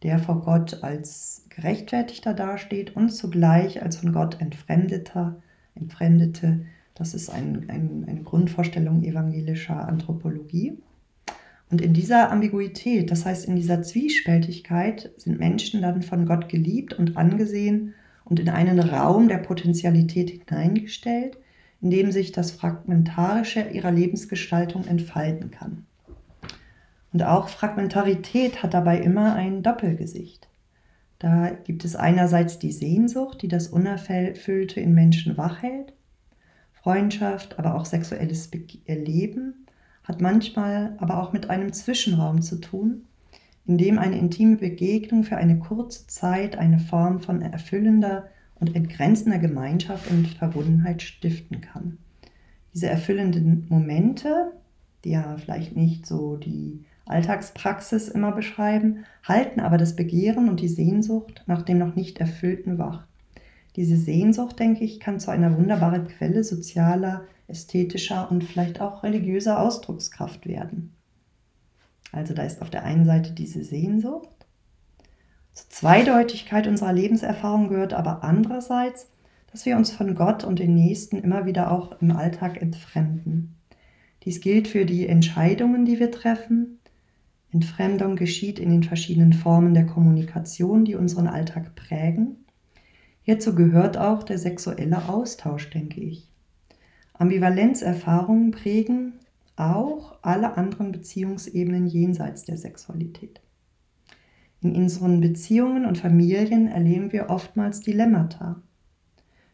[0.03, 5.41] der vor Gott als gerechtfertigter dasteht und zugleich als von Gott entfremdeter,
[5.75, 10.79] entfremdete, das ist ein, ein, eine Grundvorstellung evangelischer Anthropologie.
[11.71, 16.93] Und in dieser Ambiguität, das heißt in dieser Zwiespältigkeit, sind Menschen dann von Gott geliebt
[16.93, 21.39] und angesehen und in einen Raum der Potentialität hineingestellt,
[21.81, 25.87] in dem sich das Fragmentarische ihrer Lebensgestaltung entfalten kann.
[27.13, 30.49] Und auch Fragmentarität hat dabei immer ein Doppelgesicht.
[31.23, 35.93] Da gibt es einerseits die Sehnsucht, die das Unerfüllte in Menschen wachhält,
[36.73, 38.51] Freundschaft, aber auch sexuelles
[38.89, 39.69] Leben
[40.03, 43.05] hat manchmal aber auch mit einem Zwischenraum zu tun,
[43.67, 49.39] in dem eine intime Begegnung für eine kurze Zeit eine Form von erfüllender und entgrenzender
[49.39, 51.99] Gemeinschaft und Verbundenheit stiften kann.
[52.75, 54.51] Diese erfüllenden Momente,
[55.05, 60.69] die ja vielleicht nicht so die Alltagspraxis immer beschreiben, halten aber das Begehren und die
[60.69, 63.07] Sehnsucht nach dem noch nicht Erfüllten wach.
[63.77, 69.61] Diese Sehnsucht, denke ich, kann zu einer wunderbaren Quelle sozialer, ästhetischer und vielleicht auch religiöser
[69.61, 70.95] Ausdruckskraft werden.
[72.13, 74.29] Also da ist auf der einen Seite diese Sehnsucht.
[75.55, 79.11] Zur Zweideutigkeit unserer Lebenserfahrung gehört aber andererseits,
[79.51, 83.57] dass wir uns von Gott und den Nächsten immer wieder auch im Alltag entfremden.
[84.25, 86.79] Dies gilt für die Entscheidungen, die wir treffen.
[87.53, 92.45] Entfremdung geschieht in den verschiedenen Formen der Kommunikation, die unseren Alltag prägen.
[93.23, 96.33] Hierzu gehört auch der sexuelle Austausch, denke ich.
[97.13, 99.13] Ambivalenzerfahrungen prägen
[99.57, 103.41] auch alle anderen Beziehungsebenen jenseits der Sexualität.
[104.63, 108.63] In unseren Beziehungen und Familien erleben wir oftmals Dilemmata.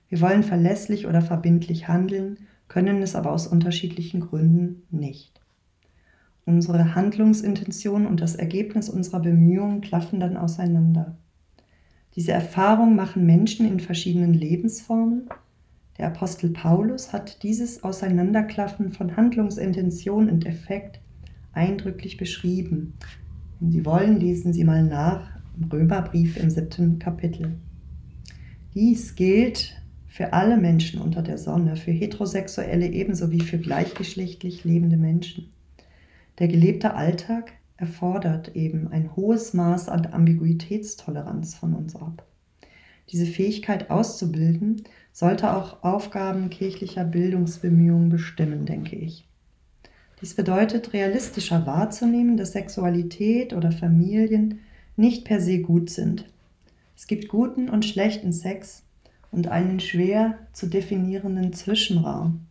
[0.08, 5.38] Wir wollen verlässlich oder verbindlich handeln, können es aber aus unterschiedlichen Gründen nicht.
[6.48, 11.18] Unsere Handlungsintention und das Ergebnis unserer Bemühungen klaffen dann auseinander.
[12.16, 15.28] Diese Erfahrung machen Menschen in verschiedenen Lebensformen.
[15.98, 21.00] Der Apostel Paulus hat dieses Auseinanderklaffen von Handlungsintention und Effekt
[21.52, 22.94] eindrücklich beschrieben.
[23.61, 27.56] Wenn Sie wollen, lesen Sie mal nach im Römerbrief im siebten Kapitel.
[28.72, 34.96] Dies gilt für alle Menschen unter der Sonne, für Heterosexuelle ebenso wie für gleichgeschlechtlich lebende
[34.96, 35.52] Menschen.
[36.38, 42.24] Der gelebte Alltag erfordert eben ein hohes Maß an Ambiguitätstoleranz von uns ab.
[43.11, 49.27] Diese Fähigkeit auszubilden, sollte auch Aufgaben kirchlicher Bildungsbemühungen bestimmen, denke ich.
[50.20, 54.61] Dies bedeutet, realistischer wahrzunehmen, dass Sexualität oder Familien
[54.96, 56.24] nicht per se gut sind.
[56.96, 58.83] Es gibt guten und schlechten Sex
[59.31, 62.46] und einen schwer zu definierenden Zwischenraum,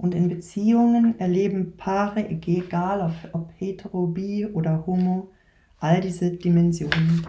[0.00, 5.30] und in Beziehungen erleben Paare, egal ob hetero, bi oder homo,
[5.78, 7.26] all diese Dimensionen.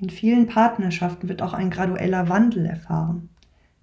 [0.00, 3.28] In vielen Partnerschaften wird auch ein gradueller Wandel erfahren.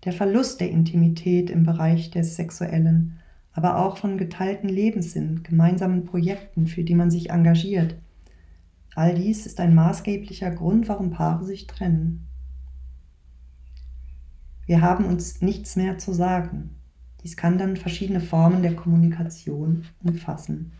[0.04, 3.20] Der Verlust der Intimität im Bereich des Sexuellen,
[3.54, 7.96] aber auch von geteilten Lebenssinn, gemeinsamen Projekten, für die man sich engagiert.
[8.94, 12.28] All dies ist ein maßgeblicher Grund, warum Paare sich trennen.
[14.68, 16.76] Wir haben uns nichts mehr zu sagen.
[17.24, 20.74] Dies kann dann verschiedene Formen der Kommunikation umfassen.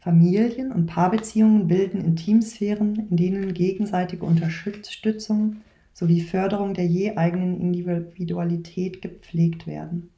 [0.00, 5.56] Familien- und Paarbeziehungen bilden Intimsphären, in denen gegenseitige Unterstützung
[5.92, 10.10] sowie Förderung der je eigenen Individualität gepflegt werden.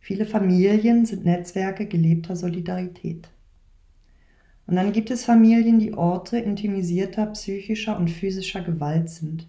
[0.00, 3.28] Viele Familien sind Netzwerke gelebter Solidarität.
[4.72, 9.46] Und dann gibt es Familien, die Orte intimisierter psychischer und physischer Gewalt sind.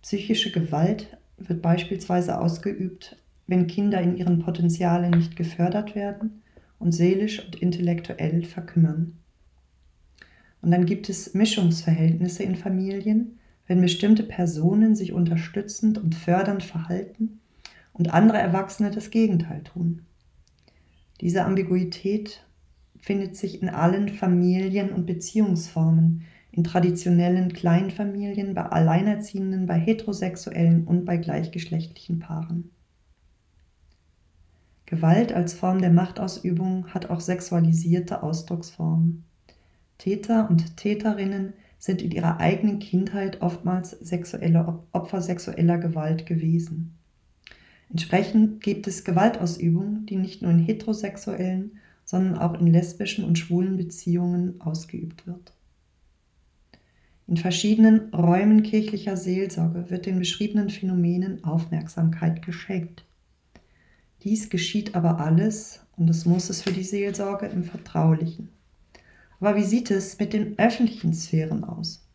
[0.00, 6.40] Psychische Gewalt wird beispielsweise ausgeübt, wenn Kinder in ihren Potenzialen nicht gefördert werden
[6.78, 9.18] und seelisch und intellektuell verkümmern.
[10.62, 17.40] Und dann gibt es Mischungsverhältnisse in Familien, wenn bestimmte Personen sich unterstützend und fördernd verhalten
[17.92, 20.06] und andere Erwachsene das Gegenteil tun.
[21.20, 22.45] Diese Ambiguität
[23.06, 31.04] findet sich in allen Familien und Beziehungsformen, in traditionellen Kleinfamilien, bei Alleinerziehenden, bei Heterosexuellen und
[31.04, 32.72] bei gleichgeschlechtlichen Paaren.
[34.86, 39.22] Gewalt als Form der Machtausübung hat auch sexualisierte Ausdrucksformen.
[39.98, 46.96] Täter und Täterinnen sind in ihrer eigenen Kindheit oftmals sexuelle Opfer sexueller Gewalt gewesen.
[47.88, 53.76] Entsprechend gibt es Gewaltausübung, die nicht nur in heterosexuellen, sondern auch in lesbischen und schwulen
[53.76, 55.52] Beziehungen ausgeübt wird.
[57.26, 63.04] In verschiedenen Räumen kirchlicher Seelsorge wird den beschriebenen Phänomenen Aufmerksamkeit geschenkt.
[64.22, 68.48] Dies geschieht aber alles, und das muss es für die Seelsorge, im Vertraulichen.
[69.40, 72.08] Aber wie sieht es mit den öffentlichen Sphären aus?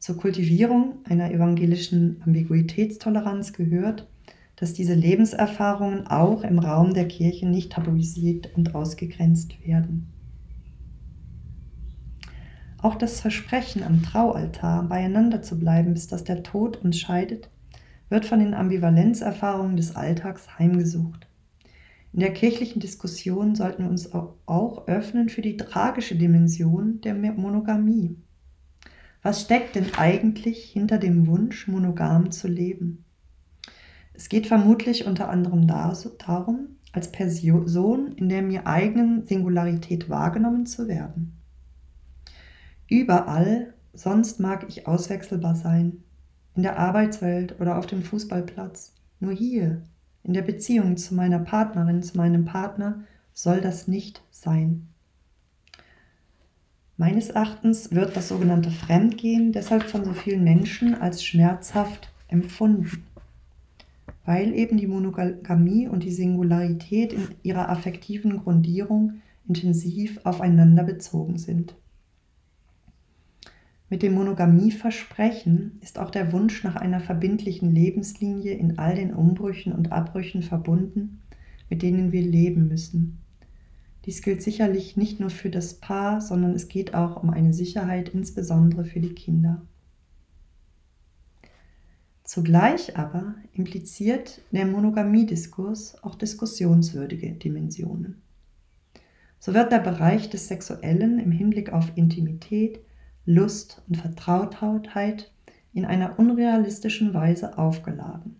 [0.00, 4.08] Zur Kultivierung einer evangelischen Ambiguitätstoleranz gehört,
[4.58, 10.12] dass diese Lebenserfahrungen auch im Raum der Kirche nicht tabuisiert und ausgegrenzt werden.
[12.80, 17.50] Auch das Versprechen am Traualtar, beieinander zu bleiben, bis dass der Tod uns scheidet,
[18.08, 21.28] wird von den Ambivalenzerfahrungen des Alltags heimgesucht.
[22.12, 28.16] In der kirchlichen Diskussion sollten wir uns auch öffnen für die tragische Dimension der Monogamie.
[29.22, 33.04] Was steckt denn eigentlich hinter dem Wunsch, monogam zu leben?
[34.18, 40.88] Es geht vermutlich unter anderem darum, als Person in der mir eigenen Singularität wahrgenommen zu
[40.88, 41.38] werden.
[42.88, 46.02] Überall sonst mag ich auswechselbar sein,
[46.56, 48.92] in der Arbeitswelt oder auf dem Fußballplatz.
[49.20, 49.82] Nur hier,
[50.24, 53.04] in der Beziehung zu meiner Partnerin, zu meinem Partner,
[53.34, 54.88] soll das nicht sein.
[56.96, 63.04] Meines Erachtens wird das sogenannte Fremdgehen deshalb von so vielen Menschen als schmerzhaft empfunden,
[64.28, 71.74] weil eben die Monogamie und die Singularität in ihrer affektiven Grundierung intensiv aufeinander bezogen sind.
[73.88, 79.72] Mit dem Monogamieversprechen ist auch der Wunsch nach einer verbindlichen Lebenslinie in all den Umbrüchen
[79.72, 81.22] und Abbrüchen verbunden,
[81.70, 83.16] mit denen wir leben müssen.
[84.04, 88.10] Dies gilt sicherlich nicht nur für das Paar, sondern es geht auch um eine Sicherheit
[88.10, 89.62] insbesondere für die Kinder.
[92.28, 98.20] Zugleich aber impliziert der Monogamiediskurs auch diskussionswürdige Dimensionen.
[99.38, 102.80] So wird der Bereich des Sexuellen im Hinblick auf Intimität,
[103.24, 105.32] Lust und Vertrautheit
[105.72, 108.36] in einer unrealistischen Weise aufgeladen.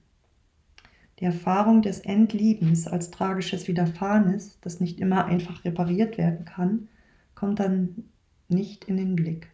[1.18, 6.88] Die Erfahrung des Endliebens als tragisches Widerfahrenes, das nicht immer einfach repariert werden kann,
[7.34, 8.04] kommt dann
[8.48, 9.48] nicht in den Blick.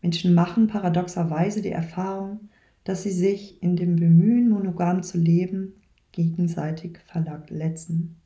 [0.00, 2.48] Menschen machen paradoxerweise die Erfahrung,
[2.90, 5.74] dass sie sich in dem Bemühen, monogam zu leben,
[6.10, 8.16] gegenseitig verletzen.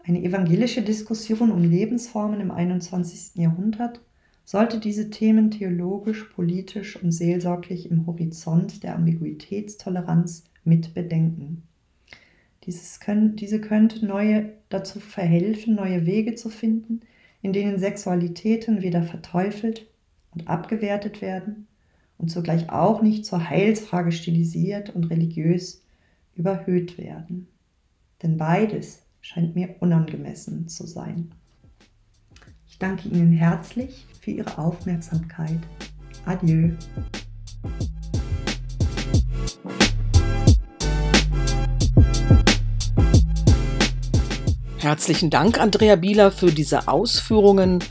[0.00, 3.36] Eine evangelische Diskussion um Lebensformen im 21.
[3.36, 4.02] Jahrhundert
[4.44, 11.62] sollte diese Themen theologisch, politisch und seelsorglich im Horizont der Ambiguitätstoleranz mit bedenken.
[12.64, 17.00] Dieses können, diese könnte neue, dazu verhelfen, neue Wege zu finden,
[17.40, 19.86] in denen Sexualitäten weder verteufelt
[20.34, 21.68] und abgewertet werden
[22.18, 25.82] und zugleich auch nicht zur Heilsfrage stilisiert und religiös
[26.34, 27.48] überhöht werden.
[28.22, 31.32] Denn beides scheint mir unangemessen zu sein.
[32.66, 35.60] Ich danke Ihnen herzlich für Ihre Aufmerksamkeit.
[36.26, 36.70] Adieu.
[44.78, 47.82] Herzlichen Dank, Andrea Bieler, für diese Ausführungen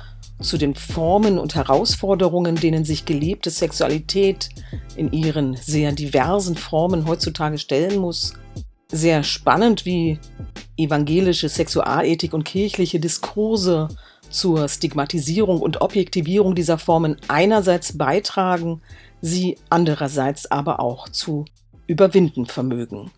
[0.43, 4.49] zu den Formen und Herausforderungen, denen sich gelebte Sexualität
[4.95, 8.33] in ihren sehr diversen Formen heutzutage stellen muss.
[8.91, 10.19] Sehr spannend, wie
[10.77, 13.87] evangelische Sexualethik und kirchliche Diskurse
[14.29, 18.81] zur Stigmatisierung und Objektivierung dieser Formen einerseits beitragen,
[19.21, 21.45] sie andererseits aber auch zu
[21.87, 23.11] überwinden vermögen.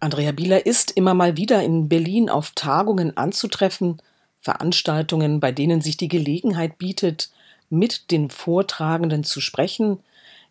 [0.00, 4.02] Andrea Bieler ist immer mal wieder in Berlin auf Tagungen anzutreffen,
[4.42, 7.30] Veranstaltungen, bei denen sich die Gelegenheit bietet,
[7.70, 10.00] mit den Vortragenden zu sprechen.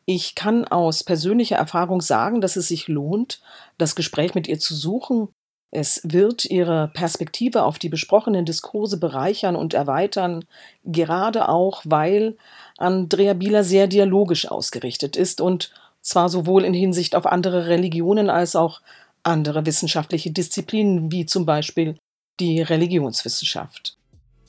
[0.06, 3.42] Ich kann aus persönlicher Erfahrung sagen, dass es sich lohnt,
[3.78, 5.30] das Gespräch mit ihr zu suchen
[5.72, 10.44] es wird ihre Perspektive auf die besprochenen Diskurse bereichern und erweitern,
[10.84, 12.36] gerade auch, weil
[12.78, 15.72] Andrea Bieler sehr dialogisch ausgerichtet ist und
[16.02, 18.82] zwar sowohl in Hinsicht auf andere Religionen als auch
[19.24, 21.98] andere wissenschaftliche Disziplinen, wie zum Beispiel
[22.42, 23.98] die Religionswissenschaft.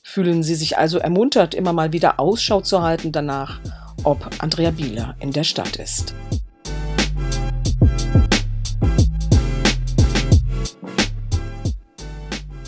[0.03, 3.59] Fühlen Sie sich also ermuntert, immer mal wieder Ausschau zu halten danach,
[4.03, 6.15] ob Andrea Bieler in der Stadt ist.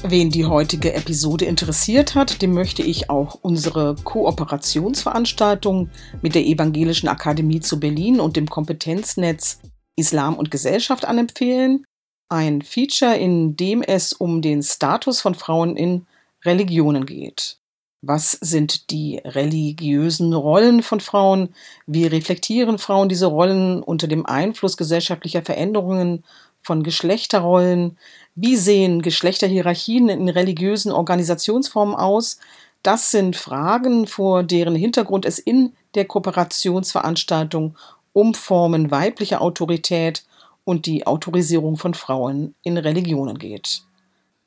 [0.04, 5.90] Wen die heutige Episode interessiert hat, dem möchte ich auch unsere Kooperationsveranstaltung
[6.22, 9.60] mit der Evangelischen Akademie zu Berlin und dem Kompetenznetz
[9.96, 11.84] Islam und Gesellschaft anempfehlen.
[12.30, 16.06] Ein Feature, in dem es um den Status von Frauen in
[16.44, 17.58] Religionen geht.
[18.02, 21.56] Was sind die religiösen Rollen von Frauen?
[21.88, 26.24] Wie reflektieren Frauen diese Rollen unter dem Einfluss gesellschaftlicher Veränderungen
[26.62, 27.98] von Geschlechterrollen?
[28.36, 32.38] Wie sehen Geschlechterhierarchien in religiösen Organisationsformen aus?
[32.84, 37.76] Das sind Fragen, vor deren Hintergrund es in der Kooperationsveranstaltung
[38.14, 40.24] um Formen weiblicher Autorität
[40.66, 43.84] und die Autorisierung von Frauen in Religionen geht.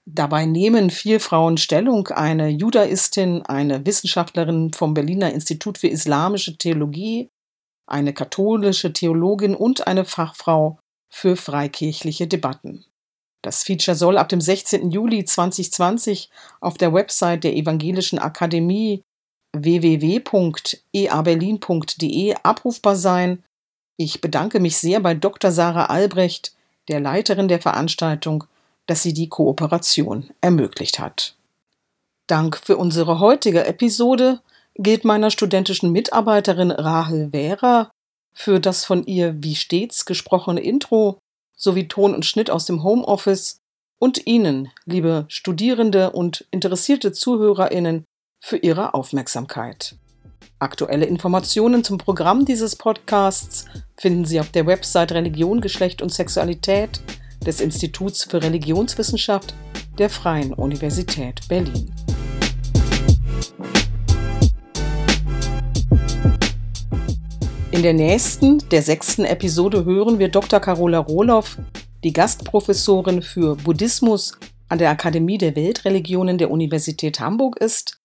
[0.05, 7.29] Dabei nehmen vier Frauen Stellung, eine Judaistin, eine Wissenschaftlerin vom Berliner Institut für Islamische Theologie,
[7.87, 10.79] eine katholische Theologin und eine Fachfrau
[11.11, 12.85] für freikirchliche Debatten.
[13.43, 14.91] Das Feature soll ab dem 16.
[14.91, 16.29] Juli 2020
[16.61, 19.03] auf der Website der Evangelischen Akademie
[19.57, 23.45] www.eaberlin.de abrufbar sein
[23.99, 25.51] ich bedanke mich sehr bei Dr.
[25.51, 26.55] Sarah Albrecht,
[26.88, 28.44] der Leiterin der Veranstaltung,
[28.86, 31.34] dass sie die Kooperation ermöglicht hat.
[32.26, 34.40] Dank für unsere heutige Episode
[34.74, 37.90] gilt meiner studentischen Mitarbeiterin Rahel Wehrer
[38.32, 41.18] für das von ihr wie stets gesprochene Intro
[41.57, 43.59] sowie Ton und Schnitt aus dem Homeoffice
[43.99, 48.05] und Ihnen, liebe Studierende und interessierte Zuhörerinnen,
[48.40, 49.96] für Ihre Aufmerksamkeit.
[50.61, 57.00] Aktuelle Informationen zum Programm dieses Podcasts finden Sie auf der Website Religion, Geschlecht und Sexualität
[57.46, 59.54] des Instituts für Religionswissenschaft
[59.98, 61.94] der Freien Universität Berlin.
[67.70, 70.59] In der nächsten, der sechsten Episode hören wir Dr.
[70.59, 71.56] Carola Rohloff,
[72.02, 74.32] die Gastprofessorin für Buddhismus
[74.68, 77.97] an der Akademie der Weltreligionen der Universität Hamburg ist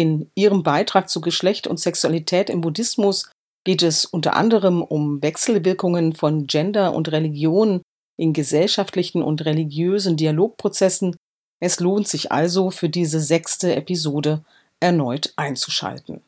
[0.00, 3.30] in ihrem Beitrag zu Geschlecht und Sexualität im Buddhismus
[3.64, 7.82] geht es unter anderem um Wechselwirkungen von Gender und Religion
[8.16, 11.16] in gesellschaftlichen und religiösen Dialogprozessen.
[11.60, 14.42] Es lohnt sich also für diese sechste Episode
[14.80, 16.22] erneut einzuschalten.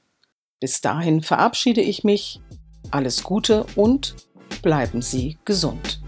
[0.61, 2.43] Bis dahin verabschiede ich mich.
[2.91, 4.15] Alles Gute und
[4.61, 6.03] bleiben Sie gesund.